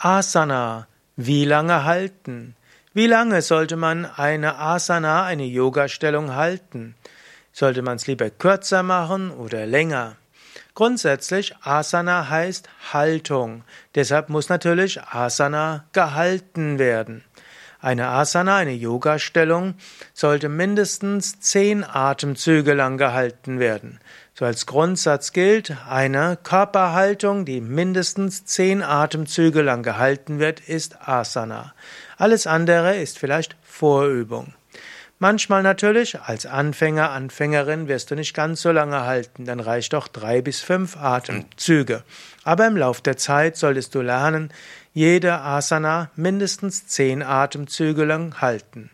Asana. 0.00 0.86
Wie 1.16 1.44
lange 1.44 1.82
halten? 1.82 2.54
Wie 2.94 3.08
lange 3.08 3.42
sollte 3.42 3.74
man 3.74 4.06
eine 4.06 4.56
Asana, 4.56 5.24
eine 5.24 5.42
Yoga-Stellung 5.42 6.36
halten? 6.36 6.94
Sollte 7.52 7.82
man 7.82 7.96
es 7.96 8.06
lieber 8.06 8.30
kürzer 8.30 8.84
machen 8.84 9.32
oder 9.32 9.66
länger? 9.66 10.14
Grundsätzlich 10.74 11.56
Asana 11.62 12.28
heißt 12.30 12.68
Haltung. 12.92 13.64
Deshalb 13.96 14.28
muss 14.28 14.48
natürlich 14.48 15.02
Asana 15.02 15.84
gehalten 15.92 16.78
werden. 16.78 17.24
Eine 17.80 18.08
Asana, 18.08 18.56
eine 18.56 18.72
Yoga-Stellung, 18.72 19.74
sollte 20.12 20.48
mindestens 20.48 21.38
zehn 21.38 21.84
Atemzüge 21.84 22.74
lang 22.74 22.98
gehalten 22.98 23.60
werden. 23.60 24.00
So 24.34 24.44
als 24.44 24.66
Grundsatz 24.66 25.32
gilt, 25.32 25.76
eine 25.88 26.38
Körperhaltung, 26.42 27.44
die 27.44 27.60
mindestens 27.60 28.44
zehn 28.44 28.82
Atemzüge 28.82 29.62
lang 29.62 29.82
gehalten 29.82 30.40
wird, 30.40 30.60
ist 30.60 31.08
Asana. 31.08 31.72
Alles 32.16 32.46
andere 32.48 32.96
ist 32.96 33.18
vielleicht 33.18 33.56
Vorübung. 33.62 34.54
Manchmal 35.20 35.64
natürlich, 35.64 36.20
als 36.20 36.46
Anfänger, 36.46 37.10
Anfängerin 37.10 37.88
wirst 37.88 38.12
du 38.12 38.14
nicht 38.14 38.34
ganz 38.34 38.62
so 38.62 38.70
lange 38.70 39.04
halten, 39.04 39.46
dann 39.46 39.58
reicht 39.58 39.92
doch 39.92 40.06
drei 40.06 40.42
bis 40.42 40.60
fünf 40.60 40.96
Atemzüge. 40.96 42.04
Aber 42.44 42.68
im 42.68 42.76
Lauf 42.76 43.00
der 43.00 43.16
Zeit 43.16 43.56
solltest 43.56 43.96
du 43.96 44.00
lernen, 44.00 44.52
jede 44.94 45.40
Asana 45.40 46.10
mindestens 46.14 46.86
zehn 46.86 47.22
Atemzüge 47.22 48.04
lang 48.04 48.40
halten. 48.40 48.90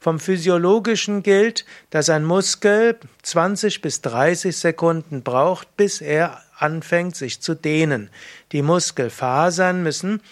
Vom 0.00 0.18
Physiologischen 0.18 1.22
gilt, 1.22 1.66
dass 1.90 2.08
ein 2.08 2.24
Muskel 2.24 2.98
20 3.22 3.82
bis 3.82 4.00
30 4.00 4.56
Sekunden 4.56 5.22
braucht, 5.22 5.76
bis 5.76 6.00
er 6.00 6.40
anfängt, 6.58 7.16
sich 7.16 7.42
zu 7.42 7.54
dehnen. 7.54 8.08
Die 8.52 8.62
Muskelfasern 8.62 9.82
müssen 9.82 10.22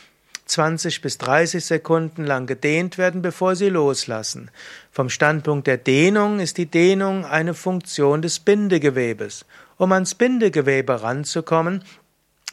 20 0.47 1.01
bis 1.01 1.19
30 1.19 1.65
Sekunden 1.65 2.25
lang 2.25 2.47
gedehnt 2.47 2.99
werden, 2.99 3.23
bevor 3.23 3.57
sie 3.57 3.69
loslassen. 3.69 4.51
Vom 4.93 5.09
Standpunkt 5.09 5.67
der 5.67 5.79
Dehnung 5.79 6.41
ist 6.41 6.59
die 6.59 6.67
Dehnung 6.67 7.25
eine 7.25 7.55
Funktion 7.55 8.23
des 8.23 8.41
Bindegewebes. 8.41 9.47
Um 9.77 9.93
ans 9.93 10.15
Bindegewebe 10.15 11.03
ranzukommen, 11.03 11.83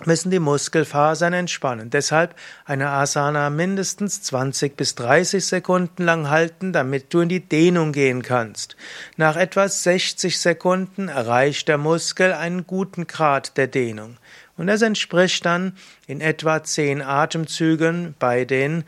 müssen 0.05 0.31
die 0.31 0.39
Muskelfasern 0.39 1.33
entspannen. 1.33 1.89
Deshalb 1.89 2.35
eine 2.65 2.89
Asana 2.89 3.49
mindestens 3.49 4.21
20 4.23 4.75
bis 4.75 4.95
30 4.95 5.45
Sekunden 5.45 6.03
lang 6.03 6.29
halten, 6.29 6.73
damit 6.73 7.13
du 7.13 7.21
in 7.21 7.29
die 7.29 7.41
Dehnung 7.41 7.91
gehen 7.91 8.21
kannst. 8.21 8.75
Nach 9.17 9.35
etwa 9.35 9.67
60 9.67 10.39
Sekunden 10.39 11.07
erreicht 11.07 11.67
der 11.67 11.77
Muskel 11.77 12.33
einen 12.33 12.65
guten 12.65 13.07
Grad 13.07 13.57
der 13.57 13.67
Dehnung. 13.67 14.17
Und 14.57 14.67
das 14.67 14.81
entspricht 14.81 15.45
dann 15.45 15.75
in 16.07 16.21
etwa 16.21 16.63
10 16.63 17.01
Atemzügen 17.01 18.15
bei 18.19 18.45
den 18.45 18.83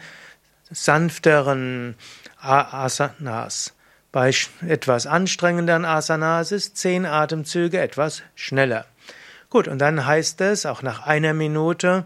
sanfteren 0.70 1.96
Asanas. 2.40 3.74
Bei 4.12 4.32
etwas 4.68 5.08
anstrengenderen 5.08 5.86
Asanas 5.86 6.52
ist 6.52 6.78
10 6.78 7.06
Atemzüge 7.06 7.80
etwas 7.80 8.22
schneller. 8.36 8.86
Gut, 9.50 9.68
und 9.68 9.80
dann 9.80 10.06
heißt 10.06 10.42
es, 10.42 10.66
auch 10.66 10.82
nach 10.82 11.06
einer 11.06 11.34
Minute 11.34 12.06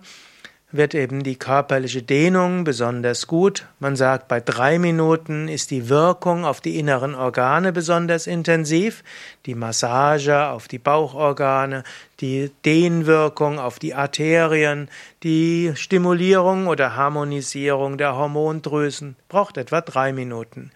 wird 0.70 0.94
eben 0.94 1.23
die 1.23 1.38
körperliche 1.38 2.02
Dehnung 2.02 2.66
besonders 2.66 3.28
gut. 3.28 3.68
Man 3.80 3.96
sagt, 3.96 4.28
bei 4.28 4.42
drei 4.42 4.80
Minuten 4.80 5.48
ist 5.48 5.72
die 5.72 5.88
Wirkung 5.88 6.44
auf 6.44 6.60
die 6.60 6.78
inneren 6.78 7.16
Organe 7.16 7.72
besonders 7.72 8.28
intensiv, 8.28 9.04
die 9.45 9.56
Massage 9.56 10.48
auf 10.48 10.68
die 10.68 10.78
Bauchorgane, 10.78 11.84
die 12.20 12.52
Dehnwirkung 12.66 13.60
auf 13.60 13.80
die 13.80 13.95
Arterien, 13.95 14.90
die 15.23 15.72
Stimulierung 15.76 16.68
oder 16.68 16.98
Harmonisierung 16.98 17.98
der 17.98 18.18
Hormondrüsen 18.18 19.16
braucht 19.30 19.56
etwa 19.56 19.80
drei 19.80 20.12
Minuten. 20.12 20.72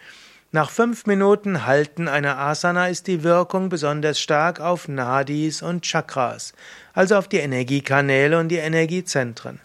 Nach 0.54 0.70
fünf 0.70 1.06
Minuten 1.06 1.66
Halten 1.66 2.08
einer 2.08 2.38
Asana 2.38 2.88
ist 2.88 3.08
die 3.08 3.24
Wirkung 3.24 3.70
besonders 3.70 4.20
stark 4.20 4.60
auf 4.60 4.88
Nadis 4.88 5.62
und 5.62 5.84
Chakras, 5.84 6.54
also 6.94 7.16
auf 7.16 7.28
die 7.28 7.38
Energiekanäle 7.38 8.38
und 8.38 8.50
die 8.50 8.58
Energiezentren. 8.58 9.60